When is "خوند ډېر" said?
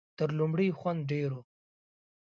0.79-1.29